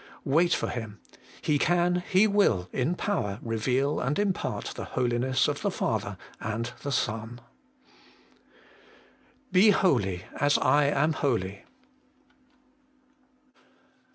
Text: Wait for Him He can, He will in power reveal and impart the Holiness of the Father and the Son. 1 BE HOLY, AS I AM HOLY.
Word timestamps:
Wait 0.25 0.51
for 0.51 0.69
Him 0.69 0.99
He 1.43 1.59
can, 1.59 2.01
He 2.09 2.25
will 2.25 2.67
in 2.73 2.95
power 2.95 3.37
reveal 3.43 3.99
and 3.99 4.17
impart 4.17 4.71
the 4.73 4.85
Holiness 4.97 5.47
of 5.47 5.61
the 5.61 5.69
Father 5.69 6.17
and 6.39 6.73
the 6.81 6.91
Son. 6.91 7.39
1 9.51 9.51
BE 9.51 9.69
HOLY, 9.69 10.23
AS 10.39 10.57
I 10.57 10.85
AM 10.85 11.13
HOLY. 11.13 11.65